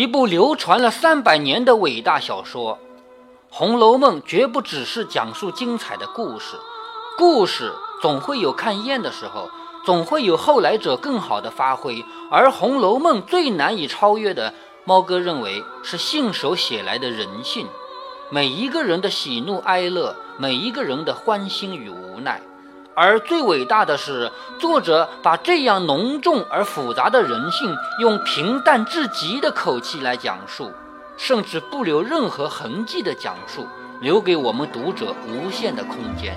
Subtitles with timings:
[0.02, 2.76] 》，一部流传了三百年的伟大小说。
[3.50, 6.56] 《红楼梦》绝不只是讲述精彩的故事，
[7.18, 7.70] 故事
[8.00, 9.50] 总会有看厌的时候，
[9.84, 12.02] 总会有后来者更好的发挥。
[12.30, 14.54] 而《红楼梦》最难以超越的，
[14.86, 17.66] 猫哥认为是信手写来的人性，
[18.30, 22.40] 每一个人的喜怒哀乐，每一个人的欢欣与无奈。
[22.94, 30.70] 而最伟大的是，作者把这样浓重而复杂的人性，用平淡至极的口气来讲述，
[31.16, 33.66] 甚至不留任何痕迹的讲述，
[34.00, 36.36] 留给我们读者无限的空间。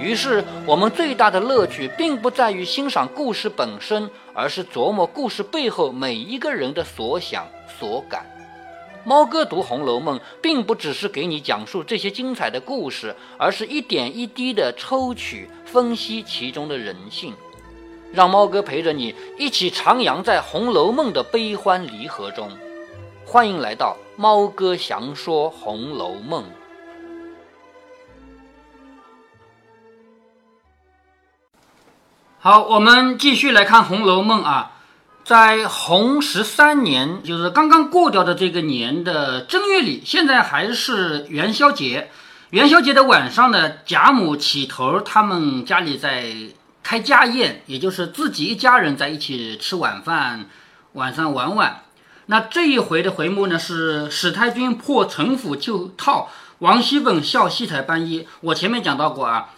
[0.00, 7.46] 于是，我们最大的乐趣，并不在于欣赏故事本身，而是琢磨故事背后每一个人的所想
[7.78, 8.26] 所感。
[9.04, 17.34] 猫哥读《红楼梦》，并不只是给你讲述这些精彩的故事，而是一点一滴的抽取、分析其中的人性，
[18.12, 22.50] 让猫哥陪着你一起徜徉在《红楼梦》的悲欢离合中。
[23.24, 26.44] 欢迎来到猫哥详说《红楼梦》。
[32.40, 34.77] 好，我们继续来看《红楼梦》啊。
[35.28, 42.08] 在洪十三年，就是刚刚过掉的这个年的正月里，现在还是元宵节。
[42.48, 46.32] 元宵节的晚上呢，贾母起头，他们家里在
[46.82, 50.46] 开家宴，也就是自己一家人在一起吃晚饭，
[50.94, 51.82] 晚上玩玩。
[52.24, 58.26] 那这一回的回目呢是史太君破城府旧套，王熙凤笑戏台班衣。
[58.40, 59.50] 我前面讲到过啊，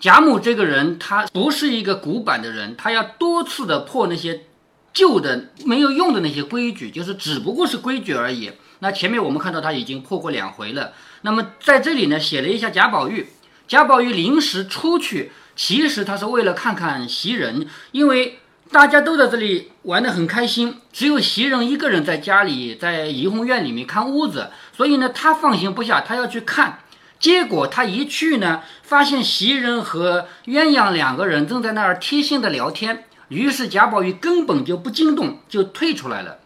[0.00, 4.46] 贾母这个人，他不是一个古板的人，他要多次的破那些。
[4.94, 8.52] 旧的没有用的那些规矩，就是只不过是规矩而已。
[8.78, 10.92] 那前面我们看到他已经破过两回了。
[11.22, 13.26] 那么在这里呢，写了一下贾宝玉。
[13.66, 18.38] 贾宝玉临时出去，其实他是为了看看袭人，因为
[18.70, 26.80] 大家都在这里玩得很开心，只有袭人一个人在家里，在怡红院里面看屋子，所以呢，他放心不下，他要去看。
[27.18, 33.04] 结果他一去呢，发现袭人和鸳鸯两个人正在那儿贴心的聊天。
[33.34, 36.38] 于是贾宝玉根本就不惊动，就退出来了。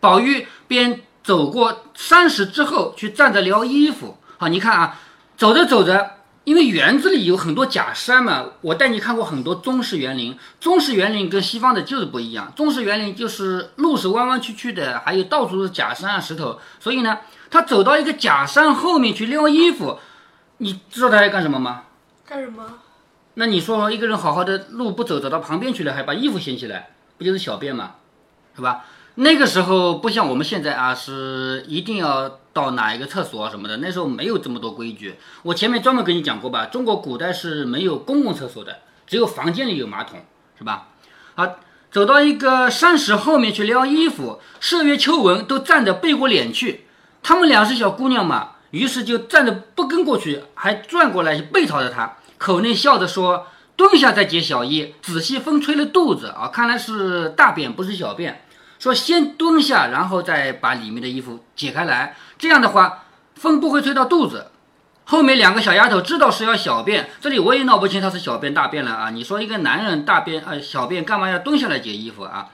[0.00, 4.16] 宝玉便走过山石之后，去站着撩衣服。
[4.38, 4.98] 好，你看啊，
[5.36, 6.10] 走着走着，
[6.44, 8.44] 因为园子里有很多假山嘛。
[8.60, 12.52] 我带你看过很多中式园林，中式园林跟西方的就是不一样。
[12.56, 16.58] 中式园林就是路是弯弯曲曲的，还有到处是假山啊石头。
[16.80, 17.18] 所以呢，
[17.50, 19.98] 他走到一个假山后面去撩衣服。
[20.58, 21.84] 你知道他在干什么吗？
[22.26, 22.64] 干什么？
[23.34, 27.94] 那你说一个人好好的路不走，走到旁边去了，还把衣服掀起来，不就是小便吗？
[28.54, 28.84] 是吧？
[29.16, 33.76] 那个时候不像我们现在啊，是一定要到哪一个厕所什么的。
[33.78, 35.16] 那时候没有这么多规矩。
[35.42, 40.24] 我前面专门跟你讲过吧，中国古代是没有公共厕所的，只有房间里有马桶，
[40.56, 40.88] 是吧？
[41.34, 41.56] 好，
[41.90, 46.86] 走到一个山石后面去撩衣服，麝月、秋纹都站着背过脸去。
[47.22, 52.16] 他们俩是小姑娘嘛，于是就站着不跟过去，还转过来背朝着他。
[52.44, 58.44] 口内笑着说：“蹲下再解小衣，仔细风吹了肚子啊，看来是大便不是小便。
[58.78, 63.04] 说先蹲下，然后再把里面的衣服解开来，这样的话
[63.34, 64.48] 风不会吹到肚子。
[65.04, 69.08] 后面两个小丫头知道是要小便，这里我也闹不清他是小便大便了啊。
[69.08, 72.48] 你说一个男人大便呃小便干嘛要蹲下来解衣服啊？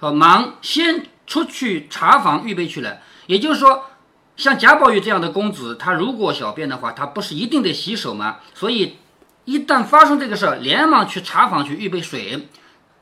[0.00, 2.96] 说忙先出去查房预备去了。
[3.26, 3.90] 也就是说，
[4.38, 8.36] 像贾宝玉这样的公子，他如果小便的话，他不是一定得洗手吗？
[8.54, 8.96] 所以。
[9.44, 12.48] 一旦发生这个事儿，连忙去茶房去预备水。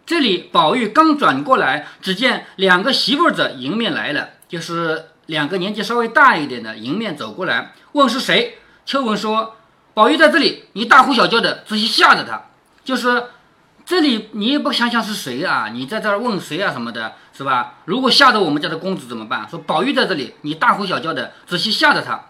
[0.04, 8.58] 这里宝玉刚转过来，只见两个媳妇子迎面来了，就是两个年纪稍微大一点的迎面走过来，问是谁。
[8.84, 9.55] 秋文说
[9.94, 12.43] ：“宝玉在这里，你大呼小叫的，仔细吓着他。
[12.84, 13.26] 就是
[13.87, 15.69] 这里，你也不想想是谁啊？
[15.72, 16.72] 你在这儿问谁啊？
[16.72, 17.75] 什么的，是吧？
[17.84, 19.49] 如果吓着我们家的公子怎么办？
[19.49, 22.20] 说宝玉在这里，你大呼小叫的，仔细吓着他。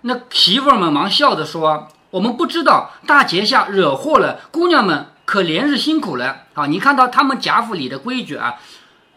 [0.00, 6.42] 那媳妇们忙笑着说。”我们不知道大节下惹祸了，姑娘们可连日辛苦了。
[6.54, 8.56] 好，你看到他们贾府里的规矩啊，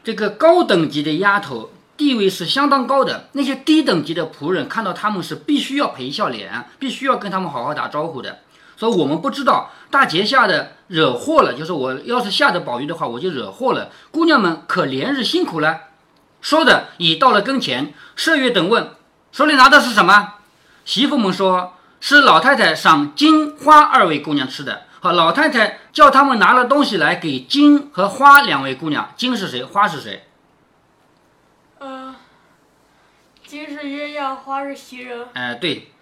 [0.04, 8.40] 这个高等级的丫头地位是相当高的，那些低等级的仆人看到他们是必须要赔笑脸，必须要跟他们好好打招呼的。
[8.78, 13.90] 所以我们不知道大节下的惹祸了，就是我要是吓着宝玉的话，我就惹祸了。
[14.12, 15.80] 姑娘们可连日辛苦了。
[16.42, 18.92] 说的已到了跟前，麝月等问
[19.32, 20.34] 手里拿的是什么？
[20.86, 21.74] 媳妇们说。
[22.06, 24.82] 是老太太赏金花二位姑娘吃的。
[25.00, 29.14] 好，老太太叫他们拿了东西来给金和花两位姑娘。
[29.16, 29.64] 金是谁？
[29.64, 30.28] 花是谁？
[31.80, 32.14] 呃，
[33.48, 35.28] 金是鸳鸯，花是袭人。
[35.32, 35.94] 哎，对。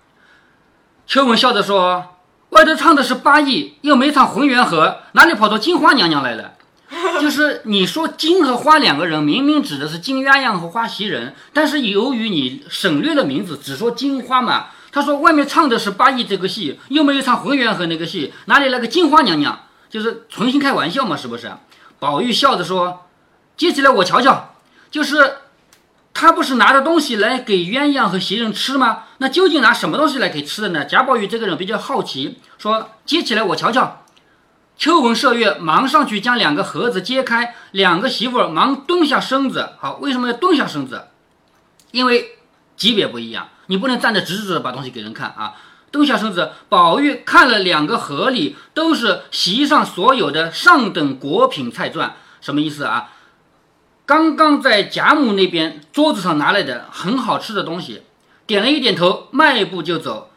[1.06, 2.16] 秋文笑着说
[2.50, 6.54] ：“外头唱的是八义，又没唱浑元和，哪里跑到金花娘娘来了？”
[7.22, 14.70] 就是你说金和花两个人，明明指的是金鸳鸯和花袭人，但是由于你省略了名字，只说金花嘛。
[14.92, 19.58] 他说外面唱的是八义这个戏，又没有唱浑元和那个戏，哪里来个金花娘娘？
[19.90, 21.52] 就是存心开玩笑嘛，是不是？
[22.00, 23.08] 宝玉笑着说
[23.56, 24.56] ：“接起来我瞧瞧。”
[24.90, 25.36] 就是
[26.14, 29.04] 他不是拿着东西来给鸳鸯和袭人吃吗？
[29.20, 30.86] 那究竟拿什么东西来给吃的呢？
[30.86, 34.04] 贾宝玉这个人比较好奇，说：“接起来我瞧瞧。”
[34.78, 39.74] 秋文麝月忙上去将两个盒子揭开，两个媳妇忙蹲下身子。
[39.80, 41.08] 好，为什么要蹲下身子？
[41.92, 42.40] 因为
[42.76, 45.54] 级别不一样，你不能站得直直的把东西给人看啊。
[45.92, 53.12] 蹲下身子，宝玉看了两个盒里都是席上所有的上等果品菜馔，什么意思啊？
[54.06, 58.04] 刚刚在贾母那边桌子上拿来的很好吃的东西，
[58.46, 60.32] 点了一点头，迈步就走。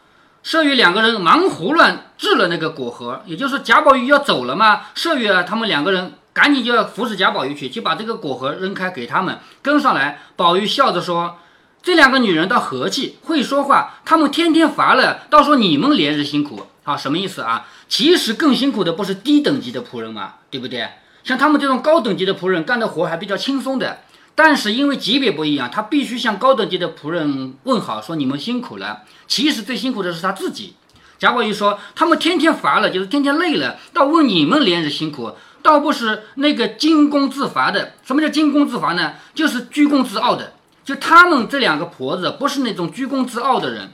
[0.45, 4.83] 麝月两个人忙胡乱掷了那个果盒，也就是贾宝玉要走了嘛。
[4.95, 10.21] 麝月啊，他们两个人赶紧就要扶着贾宝玉去，就把这个果盒扔开给他们，跟上来。
[10.37, 11.39] 宝玉笑着说
[11.85, 13.97] ：“这两个女人倒和气，会说话。
[14.07, 17.67] 他们天天乏了，倒说你们连日辛苦，啊，什么意思啊？
[17.91, 20.89] 其实更辛苦的不是低等级的仆人嘛，对不对？
[21.25, 23.99] 像他们这种高等级的仆人干的活还比较轻松的。”
[24.35, 29.03] 但是因为级别不一样，他必须向高等级的仆人问好，说你们辛苦了。
[29.27, 30.77] 其实最辛苦的是他自己。
[31.19, 35.33] 贾宝玉说，他们天天乏了，就是天天累了，倒问你们连日辛苦，
[35.63, 37.93] 倒不是那个惊弓自伐的。
[38.05, 39.13] 什么叫惊弓自伐呢？
[39.35, 40.54] 就是居功自傲的。
[40.85, 43.93] 就他们这两个婆子，不是那种居功自傲的人。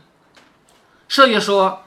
[1.09, 1.85] 麝月说，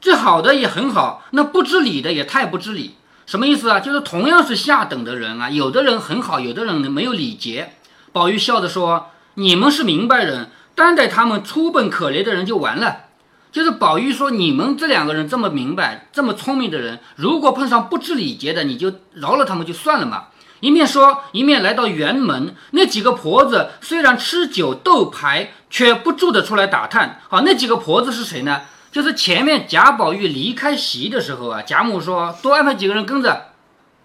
[0.00, 2.96] 这好的也很好，那不知礼的也太不知礼。
[3.26, 3.80] 什么意思啊？
[3.80, 7.74] 就是同样是下等的人啊，有的人很好，有的人没有礼节。
[8.10, 13.04] 宝玉笑着说：“你们是明白人，担待他们粗笨可怜的人就完了。”
[13.52, 20.28] 就是宝玉说：“你们这两个人这么明白、这么聪明的人，如果碰上不知礼节的，你就饶了他们就算了嘛。”
[20.60, 22.54] 一面说，一面来到园门。
[22.72, 27.20] 那几个婆子虽然吃酒斗牌，却不住的出来打探。
[27.28, 28.62] 好，那几个婆子是谁呢？
[28.90, 33.48] 就是前面贾宝玉离开席的时候啊，贾母说多安排几个人跟着，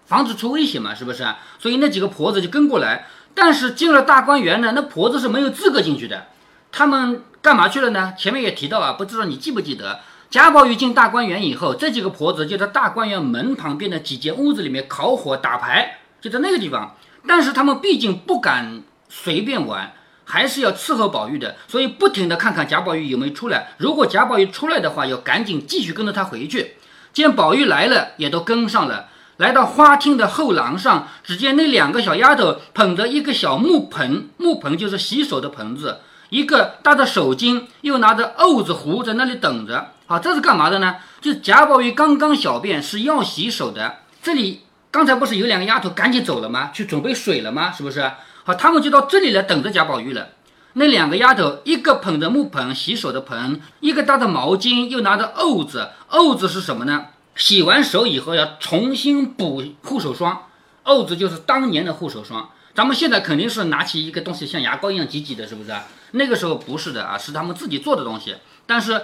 [0.06, 1.26] 防止出危险嘛，是不是？
[1.58, 3.06] 所以那几个婆子就跟过来。
[3.34, 6.26] 但是进了大观园呢，那婆子是没有资格进去的。
[6.70, 8.14] 他们干嘛去了呢？
[8.16, 16.96] 前面也提到啊，不知道你记不记得，贾宝玉进大观园以后，这几个婆子就在大观园门旁边的几间屋子里面烤火打牌，就在那个地方。
[17.26, 19.92] 但是他们毕竟不敢随便玩，
[20.24, 23.74] 还是要伺候宝玉的，所以不停的看看贾宝玉有没有出来。
[23.76, 26.76] 如果贾宝玉出来的话，要赶紧继续跟着他回去。
[27.12, 29.08] 见宝玉来了，也都跟上了。
[29.36, 36.00] 来到花厅的后廊上，只见那两个小丫头捧着一个小木盆，木盆就是洗手的盆子，
[36.30, 39.92] 一个搭着手巾，又拿着瓯子壶在那里等着。
[40.06, 40.96] 啊，这是干嘛的呢？
[41.20, 43.96] 就贾宝玉刚刚小便是要洗手的。
[44.22, 44.62] 这里
[44.94, 46.70] 刚才不是有两个丫头赶紧走了吗？
[46.72, 47.72] 去准备水了吗？
[47.72, 48.12] 是不是？
[48.44, 50.28] 好，他们就到这里来等着贾宝玉了。
[50.74, 55.90] 那两个丫头，一个捧着木盆洗手的盆，一个搭着毛巾，又拿着瓯子。
[56.08, 57.06] 瓯子是什么呢？
[57.34, 60.44] 洗完手以后要重新补护手霜，
[60.84, 62.50] 瓯子就是当年的护手霜。
[62.72, 65.72] 咱们现在肯定是拿起一个东西像牙膏一样挤挤的，是不是？
[66.12, 68.36] 那个时候不是的啊，是他们自己做的东西。
[68.64, 69.02] 但是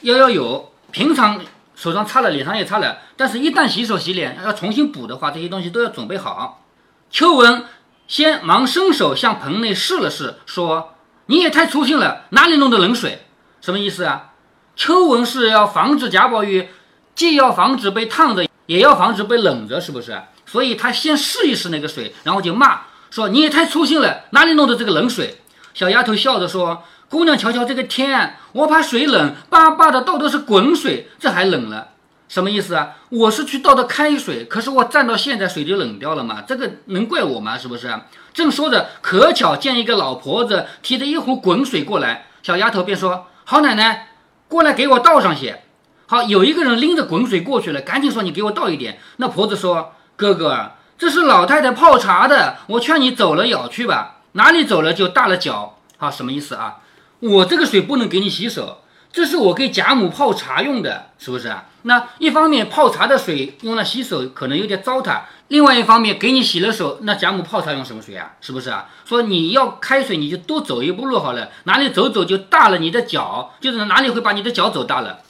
[0.00, 1.38] 要要有，平常
[1.78, 6.64] 手上擦了，脸上也擦了，但是一旦洗手洗脸要重新补的话，这些东西都要准备好。
[7.08, 7.66] 秋文
[8.08, 10.94] 先忙伸手向盆内试了试，说
[11.26, 13.26] ：“你也太粗心了，哪里弄的冷水？
[13.60, 14.32] 什么意思啊？”
[14.74, 16.68] 秋文是要防止贾宝玉。
[17.14, 20.20] 既要防止被烫着，也要防止被冷着，是不是？
[20.46, 25.40] 所以他先试一试那个水，然后就骂说：“你也太粗心了，哪里弄的这个冷水？”
[25.74, 31.88] 小丫头笑着说：“姑娘瞧瞧这个天，我怕水冷，巴巴的倒的是滚水，这还冷了，
[32.28, 32.96] 什么意思啊？
[33.08, 37.56] 我是去倒的开水，可是我站到现在水就冷掉了嘛，这个能怪我吗？
[37.56, 37.98] 是不是？”
[38.34, 44.10] 正说着，可巧见一个老婆子提着一壶滚水过来，小丫头便说：“好奶奶，
[44.46, 45.62] 过来给我倒上些。”
[46.06, 54.16] 好，有一个人拎着滚水过去了，赶紧说：“你给我倒一点。”那婆子说：“哥哥，这是老太太泡茶的，我劝你走了舀去吧。
[54.32, 56.76] 哪里走了就大了脚。”好，什么意思啊？
[57.20, 58.78] 我这个水不能给你洗手，
[59.12, 61.64] 这是我给贾母泡茶用的，是不是啊？
[61.82, 68.32] 那一方面泡茶的水用来洗手可能有点糟蹋，另外一方面给你洗了手，那贾母泡茶用什么水啊？
[68.40, 68.88] 是不是啊？
[69.04, 75.20] 说你要开水，你就多走一步路好了，哪里走走就大了你的脚，就是哪里会把你的脚走大了。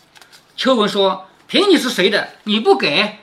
[0.57, 3.21] 秋文说：“凭你是谁的，你不给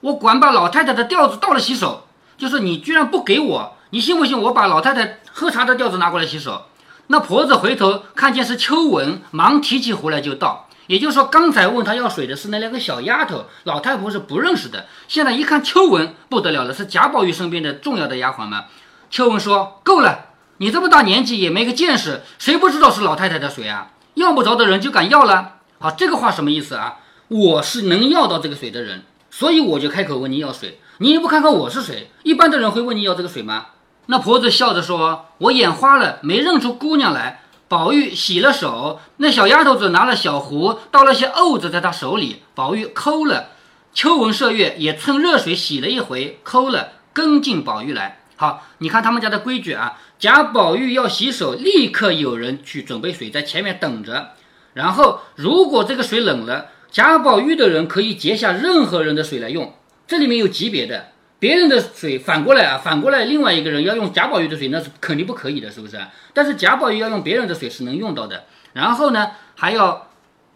[0.00, 2.06] 我，管把老太太的吊子倒了洗手。
[2.38, 6.64] 就是你居然不给我，你信不信我把老太太喝茶的吊子拿过来洗手？”
[7.12, 10.68] 那婆子回头看见是秋文，忙提起壶来就倒。
[10.86, 14.86] 也就是说，刚才问他要水的是那两个小丫头，老太婆是不认识的。
[15.08, 18.66] 现在一看秋文不得了了，是贾宝玉身边的重要的丫鬟吗。
[19.10, 20.26] 秋文说：“够了，
[20.58, 23.90] 你这么大年纪也没个见识，谁不知道是老太太的水啊？
[24.14, 25.54] 要不着的人就敢要了。
[25.80, 26.98] 好，这个话什么意思啊？
[27.26, 29.02] 我是能要到这个水的人，
[29.32, 30.78] 所以我就开口问你要水。
[30.98, 32.12] 你也不看看我是谁？
[32.22, 33.66] 一般的人会问你要这个水吗？”
[34.10, 42.42] 那婆子笑着说：“我眼花了，没认出姑娘来。”宝玉洗了手，那小丫头子拿了小壶，倒了些沤子在她手里。
[42.56, 43.50] 宝玉抠了，
[43.94, 48.18] 秋纹麝月也趁热水洗了一回，抠了，跟进宝玉来。
[48.34, 54.30] 好，你看他们家的规矩啊，贾宝玉要洗手，立刻有人去准备水，在前面等着。
[54.74, 59.72] 然后，如果这个水冷了，贾宝玉的人可以截下任何人的水来用。
[60.08, 61.10] 这里面有级别的。
[61.40, 65.98] 别人的水反过来啊，反过来另外一个人要用贾宝玉的水，那是肯定不可以的，是不是？
[66.32, 68.44] 但是贾宝玉要用别人的水是能用到的。
[68.74, 70.08] 然后呢，还要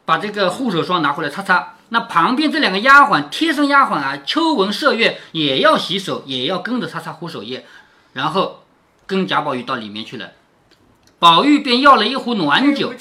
[0.04, 1.74] 把这个护手霜拿回来擦擦。
[1.88, 7.64] 那旁边这两个丫鬟，贴身丫鬟啊，秋纹麝月也要洗手，也要跟着擦擦护手液。
[8.12, 8.64] 然后
[9.06, 10.32] 跟贾宝玉到里面去了。
[11.18, 12.92] 宝玉便要了一壶暖酒，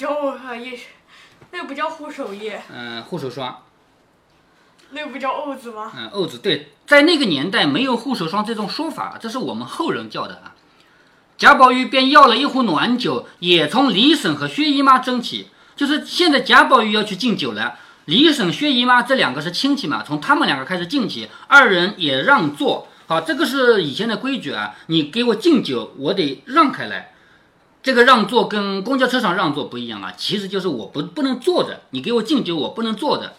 [1.50, 3.62] 那个不叫护手液，嗯，护手霜。
[4.94, 5.92] 那不叫沤子吗？
[5.96, 10.54] 嗯，沤子对，在那个年代没有护手霜这种说法，这是我们后人叫的啊。
[11.36, 15.48] 贾宝玉便要了一壶暖酒，也从李婶和薛姨妈争起。
[15.74, 17.74] 就是现在贾宝玉要去敬酒了，
[18.04, 22.86] 李婶、薛姨妈这两个是亲戚嘛，从他们两个开始敬起，二人也让座。
[23.08, 27.10] 好，这个是以前的规矩啊，你给我敬酒，我得让开来。
[27.82, 33.34] 这个让座跟公交车上让座不一样啊，其实就是我不不能坐着，你给我敬酒，我不能坐着。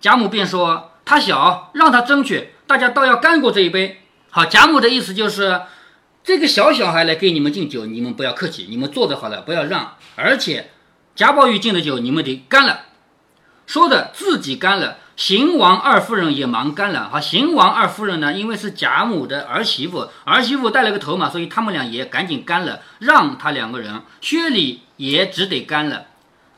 [0.00, 0.90] 贾母便说。
[1.06, 4.02] 他小，让他争取，大家倒要干过这一杯。
[4.28, 5.62] 好，贾母的意思就是，
[6.24, 9.94] 这个小小孩来给你们敬酒，你们不要客气，你们坐着好了，不要让。
[10.16, 10.72] 而且
[11.14, 12.80] 贾宝玉敬的酒，你们得干了。
[13.66, 17.08] 说的自己干了，邢王二夫人也忙干了。
[17.08, 24.02] 好，邢王二夫人呢，因为是贾母的儿媳妇，儿媳妇带了个头嘛，所以他们俩也赶紧干了，让他两个人。
[24.20, 26.06] 薛礼也只得干了。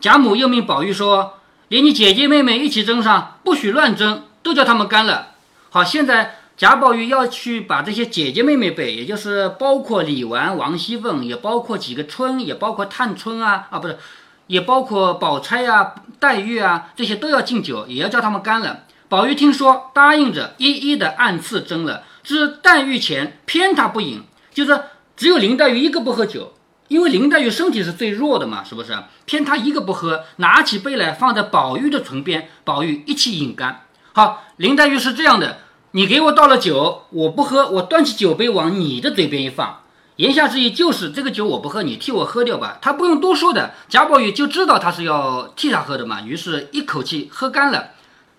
[0.01, 1.39] 贾母又命宝玉说，
[1.69, 4.25] 连你姐姐妹妹一起争上，不许乱争。
[4.49, 5.33] 都叫他们干了。
[5.69, 13.99] 好，现在贾宝玉要去把这些姐姐妹妹辈，也就是包括李纨、王熙凤，也包括几个春，也包括探春啊啊，不是，
[14.47, 18.85] 也包括宝钗啊、黛玉啊，这些都要敬酒，也要叫他们干了。
[19.11, 22.05] 宝玉听说，答应着，一一的暗自斟了。
[22.25, 24.23] 至黛玉前，偏他不饮，
[24.55, 24.81] 就是
[25.15, 26.55] 只有林黛玉一个不喝酒，
[26.89, 28.97] 因为林黛玉身体是最弱的嘛，是不是？
[29.27, 33.83] 偏他一个不喝，拿起杯来放在宝玉的唇边，宝玉一气饮干。
[34.19, 35.59] 好，林黛玉是这样的，
[35.93, 39.83] 你给我倒了酒，我不喝，我端起酒杯往你的嘴边一放，
[40.17, 42.79] 言下之意就是这个酒我不喝，你替我喝掉吧。
[42.83, 47.91] 他不用多说的，贾宝玉就知道他是要替他喝的嘛，于是一口气喝干了。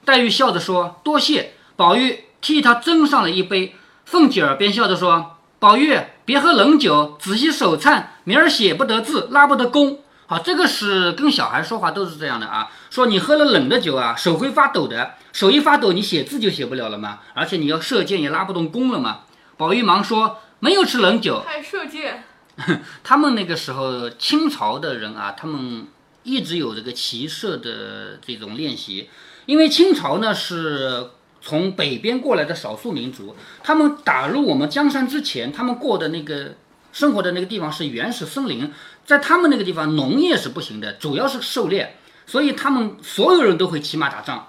[0.04, 12.70] 黛玉笑着说：“多谢。”宝玉替他斟上了一杯，凤姐儿便笑着说：“宝玉别喝冷酒，仔细手颤，明儿写不得字，拉不得弓。”好，这个是跟小孩说话都是这样的啊。
[12.92, 17.22] 说你喝了冷的酒啊，手会发抖的，手一发抖，你写字就写不了了嘛。
[17.34, 19.22] 而且你要射箭也拉不动弓了嘛。
[19.58, 22.24] 宝玉忙说没有吃冷酒，还射箭。
[23.04, 25.88] 他们那个时候清朝的人啊，他们
[26.22, 29.10] 一直有这个骑射的这种练习，
[29.48, 31.10] 因为清朝呢是
[31.42, 36.54] 从北边过来的少数民族，他们打入我们江山之前，他们过的那个。
[36.92, 38.72] 生活的那个地方是原始森林，
[39.06, 44.48] 在他们那个地方农业是不行的，主要是狩猎，所以他们所有人都会骑马打仗。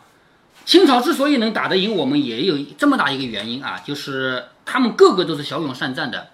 [0.64, 6.28] 清朝之所以能打得赢我们，也有这么大一个原因啊，就是他们个个都是骁勇善战的。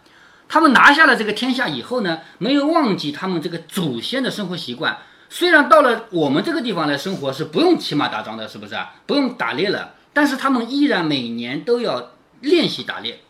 [0.48, 4.98] 他们拿下了这个天下以后呢，没有忘记他们这个祖先的生活习惯。
[5.28, 8.94] 虽然到了我们这个地方来生活是不用骑马打仗的，是不是啊？
[9.06, 13.20] 不用打猎了，但是他们依然每年都要练习打猎。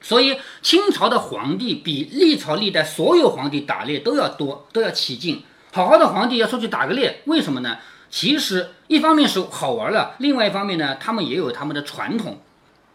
[0.00, 5.42] 所以清朝的皇帝比历朝历代所有皇帝打猎都要多，都要起劲。
[5.72, 7.78] 好好的皇帝要出去打个猎，为什么呢？
[8.08, 12.40] 其实一方面是好玩了，另外一方面呢，他们也有他们的传统。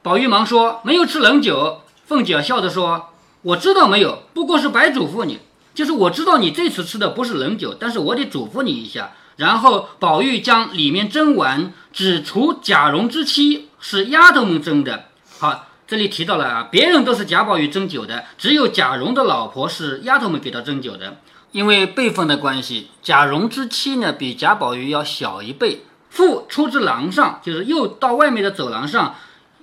[0.02, 3.10] 宝玉忙说：“没有吃冷酒。”凤姐笑着说
[3.44, 5.40] ：“我知道没有，不过是白嘱咐你，
[5.76, 15.06] 就是我知道你这次吃的不是冷酒，但是我得嘱咐你一下。”然后宝玉将里面蒸完，只除贾蓉之妻是丫头们蒸的。
[15.38, 15.68] 好。
[15.92, 21.18] 这里提到了啊，别人都是贾宝玉斟酒的，只有贾蓉的老婆是丫头们给他斟酒的。
[21.52, 25.82] 因为辈分的关系，贾蓉之妻呢比贾宝玉要小一辈。
[26.10, 29.16] 父出至廊上，就是又到外面的走廊上，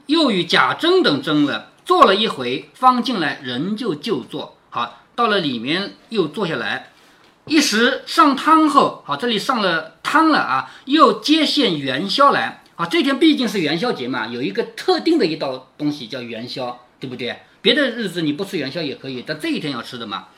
[0.04, 4.58] 又与贾珍等争了，坐了一回，方进来，人就就坐。
[4.68, 6.90] 好，到了里面又坐下来，
[7.46, 9.94] 一时上汤后，好，这里上了。
[10.02, 12.86] 汤了啊，又接现元宵来啊。
[12.86, 17.36] 这天毕竟是元宵节嘛，有一个特定的一道东西叫元宵，对不对？
[17.60, 20.28] 别的日子你不吃元宵也可以，但这一天要吃的嘛。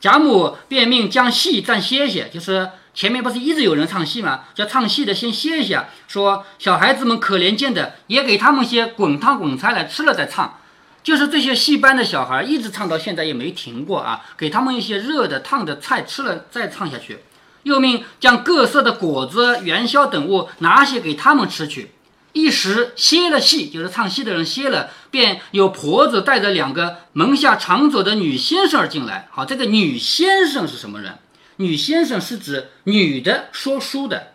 [0.00, 4.44] 贾母便命将戏暂歇歇，就是前面不是一直有人唱戏吗？
[4.54, 10.60] 叫唱戏的先歇一下，说小孩子们可怜见的，也给他们些滚汤滚菜来吃了再唱。
[11.02, 17.18] 就是这些戏班的小孩一直唱到现在也没停过啊，给他们一些热的烫的菜吃了再唱下去。
[17.68, 21.92] 又命将各色的果子、元宵等物拿些给他们吃去。
[22.32, 29.28] 一时歇了戏，就是唱戏的人歇了，便有婆子带着两个门下常走的女先生进来。
[29.30, 31.18] 好，这个女先生是什么人？
[31.56, 34.28] 女先生是指女的说书的，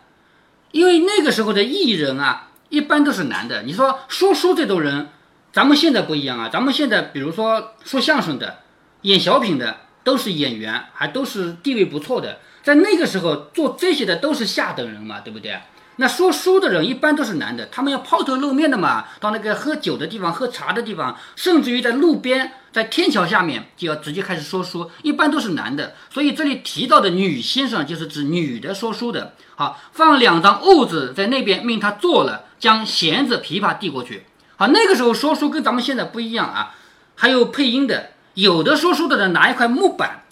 [0.72, 3.62] 因为那个时候的艺人啊，一般都是男的。
[3.62, 5.08] 你说说书这种人，
[5.52, 8.58] 咱们现在不一样啊，咱们现在比如说说相声的、
[9.02, 12.38] 演小品的，都是演员，还都是地位不错的。
[12.62, 15.58] 在那个时候做这些的都是下等人嘛，对不对？
[15.96, 25.94] 那说书的人一般都是男的，他们要抛头露面的嘛，到那个喝酒的地方、喝茶的地方，甚至于在路边、在天桥下面就要直接开始说书，一般都是男的。
[26.10, 29.34] 所以这里提到的女先生就是指女的说书的。
[29.54, 34.24] 好，放两张褥子在那边，命他坐了，将弦子、琵琶递过去。
[34.56, 36.74] 好，那个时候说书跟咱们现在不一样啊，
[37.14, 40.24] 还有配音的，有的说书的人拿一块木板，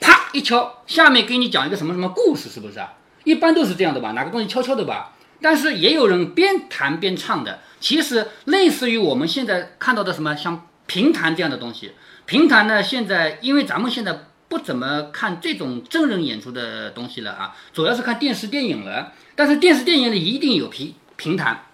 [0.00, 2.94] 啪一敲，下面给你讲一个什么什么故事，是不是啊？
[3.24, 5.12] 一般都是这样的吧，拿个东西敲敲的吧。
[5.40, 11.92] 但是也有人边弹边唱的，其实类似于我们现在看到的什么像评弹这样的东西。
[12.26, 19.12] 评弹呢，现在因为咱们现在不怎么看这种真人演出的东西了啊，主要是看电视电影了。
[19.34, 21.66] 但是电视电影里一定有评评弹，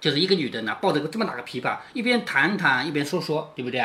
[0.00, 3.84] 就是一个女的呢抱着个这么大个琵琶，一边弹弹一边说说，对不对？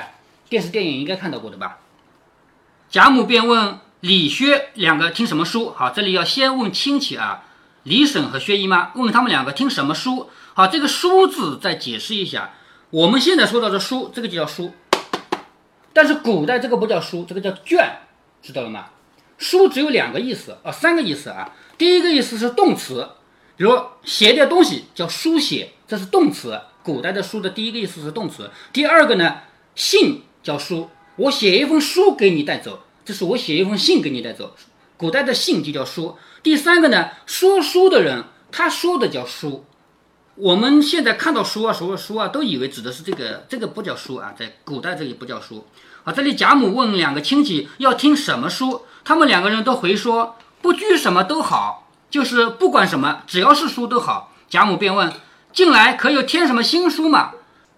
[0.51, 1.79] 电视电影应该看到过的吧？
[2.89, 3.79] 贾母便问。
[4.01, 5.71] 李薛两个听什么书？
[5.77, 7.43] 好，这里要先问亲戚啊，
[7.83, 10.27] 李婶和薛姨妈，问他们两个听什么书？
[10.55, 12.53] 好，这个书字再解释一下。
[12.89, 14.73] 我们现在说到的书，这个就叫书，
[15.93, 17.99] 但是古代这个不叫书，这个叫卷，
[18.41, 18.87] 知道了吗？
[19.37, 21.53] 书只有两个意思啊，三个意思啊。
[21.77, 23.07] 第一个意思是动词，
[23.55, 26.59] 比如写点东西叫书写，这是动词。
[26.81, 28.49] 古代的书的第一个意思是动词。
[28.73, 29.41] 第二个呢，
[29.75, 32.83] 信叫书，我写一封书给你带走。
[33.03, 34.55] 这是我写一封信给你带走，
[34.95, 36.17] 古代的信就叫书。
[36.43, 39.65] 第三个呢，说书的人他说的叫书。
[40.35, 45.67] 我们现在看到书啊，说书啊，都以为指的是这个，这个不叫书啊，在古代这里不叫书。
[46.03, 54.31] 啊，这里贾母问两个亲戚要听什么书，他们两个人都回说不拘什么都好，就是不管什么，只要是书都好。
[54.47, 55.11] 贾母便问
[55.51, 57.31] 近来可有添什么新书吗？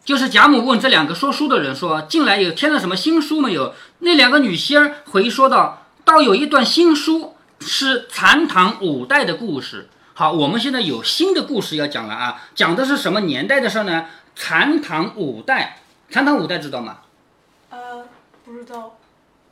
[0.05, 12.43] 就是贾母问这两个说书的人说：“近来有添了什么新书没有？”那两个女仙儿回说道：“倒有一段新书，是残唐五代的故事。”好，我们现在有新的故事要讲了啊！
[12.53, 14.05] 讲的是什么年代的事呢？
[14.35, 16.97] 残唐五代，残唐五代知道吗？
[17.69, 18.05] 呃，
[18.43, 18.97] 不知道。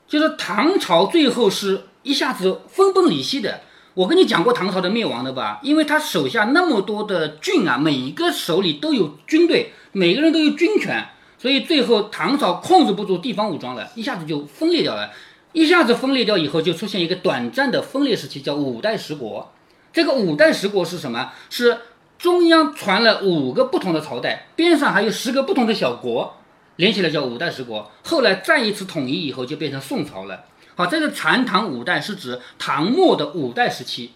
[0.07, 3.61] 就是唐朝最后是一下子分崩离析的。
[3.93, 5.59] 我跟你讲过唐朝的灭亡的吧？
[5.63, 9.73] 因为他手下那么多的郡啊，每一个手里都有军队。
[9.91, 15.11] 每个人都有军权，所以最后唐朝控制不住地方武装了，一下子就分裂掉了。
[15.53, 19.51] 一下子分裂掉以后，就出现一个短暂的分裂时期，叫五代十国。
[19.91, 21.33] 这个五代十国是什么？
[21.49, 21.77] 是
[22.17, 26.37] 中央传了五个不同的朝代，边上还有十个不同的小国，
[26.77, 27.91] 连起来叫五代十国。
[28.05, 30.45] 后来再一次统一以后，就变成宋朝了。
[30.75, 34.13] 好，这个残唐五代是指唐末的五代时期。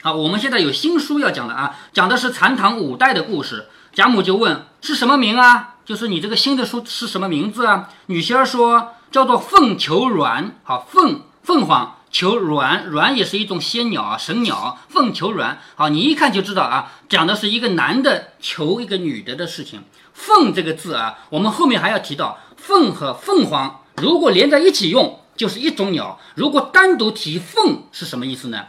[0.00, 3.66] 好，我们现在有新书要讲了啊，讲的是残唐五代的故事。
[3.92, 5.76] 贾母就问是什么名啊？
[5.84, 7.90] 就是你这个新的书是什么名字啊？
[8.06, 10.50] 女仙儿说叫做凤求鸾。
[10.62, 14.78] 好，凤凤凰求鸾，鸾也是一种仙鸟啊，神鸟。
[14.88, 19.82] 凤求鸾，好，你一看就知道啊，讲的是一个男的求一个女的的事情。
[20.12, 28.66] 凤这个字啊，我们后面还要提到，凤和凤凰如果连在一起用，就是一种鸟；如果单独提凤是什么意思呢？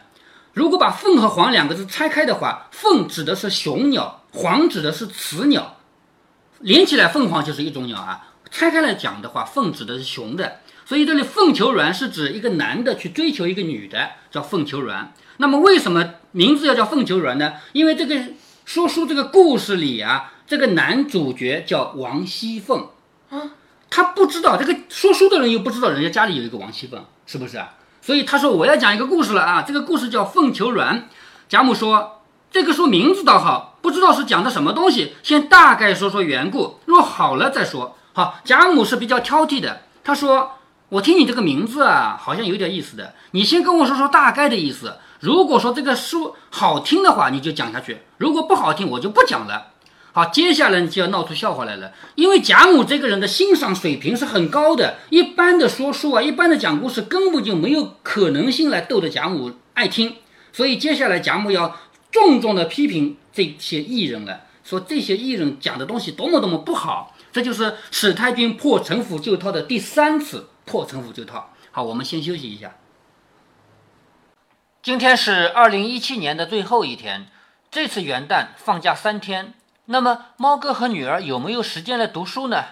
[0.53, 4.17] 如果把凤和凰两个字拆开的话，凤指的是雄鸟。
[4.33, 5.75] 凰指的是雌鸟，
[6.61, 8.27] 连起来凤凰就是一种鸟啊。
[8.49, 15.13] 拆开来讲的话，凤指的是雄的，所以这里凤求凰是指一个男的去追求一个女的，叫凤求凰。
[15.37, 17.53] 那么为什么名字要叫凤求凰呢？
[17.71, 18.19] 因为这个
[18.65, 22.87] 说书这个故事里啊，这个男主角叫王熙凤
[23.29, 23.51] 啊，
[23.89, 27.75] 他不知道这个说书的人又不知道人家家里有一个王熙凤，是不是啊？
[28.01, 31.07] 所以他说我要讲一个故事了啊，这个故事叫凤求凰。
[31.47, 32.17] 贾母说。
[32.53, 37.97] 这个书名字倒好，不知道是讲的什么东西，先大概说说缘故，若好了再说。
[38.13, 40.51] 好，贾母是比较挑剔的，她说
[40.89, 43.13] 我听你这个名字啊，好像有点意思的。
[43.31, 44.95] 你先跟我说说大概的意思。
[45.19, 49.67] 如果说这个书好听的话，你就讲下去；如果不好听，我就不讲了。
[50.13, 51.91] 好，接下来就要闹出笑话来了。
[52.15, 60.17] 因为贾母这个人的欣赏水平是很高的，一般的说书啊，一般的讲故事根本就没有可能性来逗得贾母爱听。
[60.51, 61.77] 所以接下来贾母要
[62.11, 67.15] 重重的批评这些艺人了，说这些艺人讲的东西多么多么不好。
[67.31, 71.53] 这就是史太君破城府旧套的第三次破城府旧套。
[71.71, 72.75] 好，我们先休息一下。
[74.83, 77.27] 今天是二零一七年的最后一天，
[77.69, 79.53] 这次元旦放假三天。
[79.85, 82.65] 那么猫哥和女儿有没有时间来读书呢？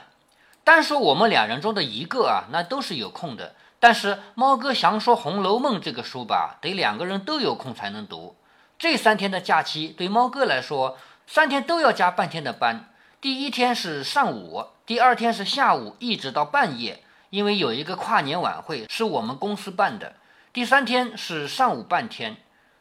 [0.65, 3.55] 单说我们两人中的一个啊，那都是有空的。
[3.79, 8.35] 但是猫哥想说《红楼梦》这个书吧，得两个人都有空才能读。
[8.79, 12.89] 这三天的假期对猫哥来说，三天都要加半天的班。
[13.19, 20.13] 第一天是上午，第二天是下午，一直到半夜，因为有一个跨年晚会是我们公司办的。
[20.53, 22.37] 第三天是上午半天，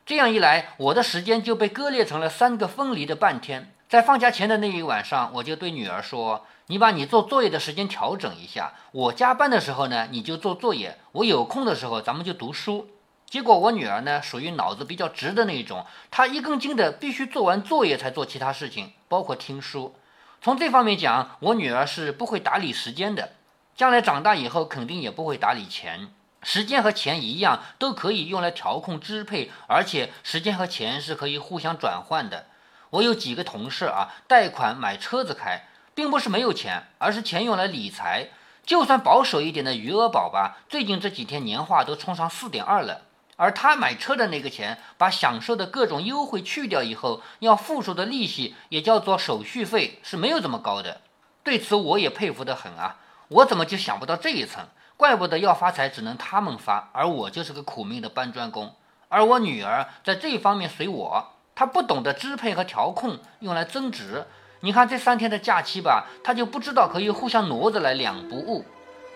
[0.07, 3.75] 这样一来，我的时间就被割裂成了三个分离的半天。
[3.89, 12.89] 在放假前的那一晚上，我就对女儿说：“你把你做作业的时间调整一下，我加班的时候呢，你就做作业；我有空的时候，咱们就读书。”
[13.31, 19.95] 结果我女儿呢，属于脑子比较直的那一种，她一根筋的必须做完作业才做其他事情，包括听书。
[20.41, 23.33] 从这方面讲，我女儿是不会打理时间的，
[23.77, 26.09] 将来长大以后肯定也不会打理钱。
[26.43, 32.47] 时间和钱一样，都可以用来调控支配，而且时间和钱是可以互相转换的。
[32.91, 35.65] 我有几个同事啊，贷款买车子开，
[35.95, 38.29] 并不是没有钱，而是钱用来理财。
[38.65, 43.03] 就算保守一点的余额宝吧，最近这几天年化都冲上四点二了。
[43.39, 51.01] 而他买车的那个钱，把享受的各种优惠去掉以后，要付出的利息也叫做手续费，是没有这么高的。
[51.45, 52.97] 对此我也佩服得很啊，
[53.29, 54.67] 我怎么就想不到这一层？
[54.97, 58.75] 怪不得要发财只能他们发，而我就是个苦命的搬砖工。
[59.09, 64.27] 而我女儿在这方面随我，她不懂得支配和调控，用来增值。
[64.61, 68.65] 你看这三天的假期吧，她就不知道可以互相挪着来，两不误。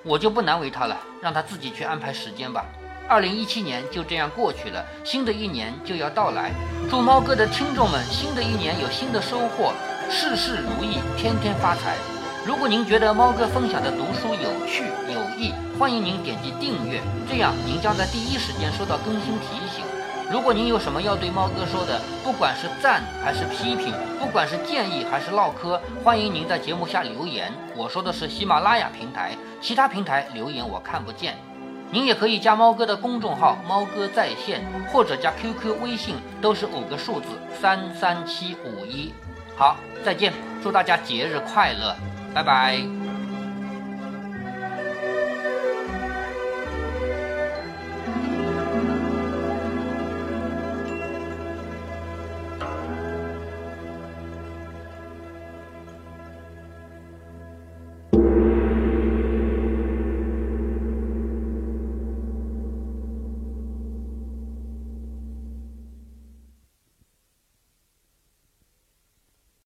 [0.04, 2.64] 我就不难为她了，让她自己去安排时间吧。
[3.08, 6.50] 二零一七年就这样过去了，新的一年就要到来。
[6.88, 9.72] 祝猫哥的听众们，新的一年有新的收获，
[10.08, 11.94] 事事如意，天天发财。
[12.46, 19.84] 如果您觉得猫哥分享的读书有趣有益，欢迎您点击订阅，这样您将在第一时间收到更新提醒。
[20.30, 27.52] 如果您有什么要对猫哥说的，不管是赞还是批评，不管是建议还是唠嗑，欢迎您在节目下留言。
[27.76, 31.36] 我说的是喜马拉雅平台，其他平台留言我看不见。
[31.92, 37.28] 您也可以加猫哥的公众号“猫哥在线”，或者加 QQ、微信，都是五个数字
[37.60, 39.12] 三三七五一。
[39.54, 41.94] 好，再见，祝大家节日快乐！
[42.34, 43.01] 拜拜。